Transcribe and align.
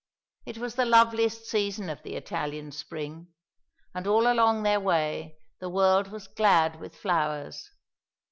It 0.47 0.57
was 0.57 0.73
the 0.73 0.85
loveliest 0.85 1.45
season 1.45 1.87
of 1.87 2.01
the 2.01 2.15
Italian 2.15 2.71
spring; 2.71 3.27
and 3.93 4.07
all 4.07 4.23
along 4.25 4.63
their 4.63 4.79
way 4.79 5.37
the 5.59 5.69
world 5.69 6.07
was 6.07 6.27
glad 6.27 6.79
with 6.79 6.95
flowers. 6.97 7.69